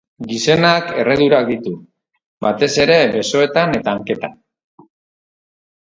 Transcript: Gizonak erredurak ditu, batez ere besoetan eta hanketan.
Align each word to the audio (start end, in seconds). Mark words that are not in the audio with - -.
Gizonak 0.29 0.87
erredurak 1.01 1.43
ditu, 1.49 1.73
batez 2.47 2.71
ere 2.87 2.97
besoetan 3.19 3.79
eta 3.81 3.95
hanketan. 3.97 4.37